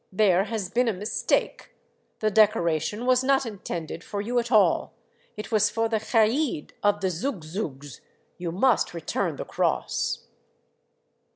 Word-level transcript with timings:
There 0.11 0.45
has 0.45 0.67
been 0.71 0.87
a 0.87 0.93
mistake. 0.93 1.75
The 2.21 2.31
decoration 2.31 3.05
was 3.05 3.23
not 3.23 3.45
intended 3.45 4.03
for 4.03 4.19
you 4.19 4.39
at 4.39 4.51
all. 4.51 4.93
It 5.37 5.51
was 5.51 5.69
for 5.69 5.87
the 5.87 5.99
kaid 5.99 6.73
of 6.81 7.01
the 7.01 7.09
Zoug 7.11 7.43
Zougs. 7.45 7.99
You 8.39 8.51
must 8.51 8.95
return 8.95 9.35
the 9.35 9.45
cross. 9.45 10.25